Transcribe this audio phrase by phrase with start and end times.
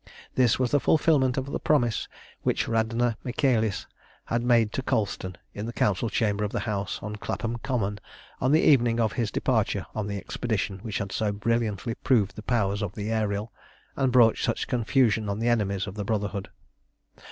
[0.33, 2.07] This was the fulfilment of the promise
[2.41, 3.85] which Radna Michaelis
[4.25, 7.99] had made to Colston in the Council chamber of the house on Clapham Common
[8.39, 12.41] on the evening of his departure on the expedition which had so brilliantly proved the
[12.41, 13.53] powers of the Ariel,
[13.95, 16.49] and brought such confusion on the enemies of the Brotherhood.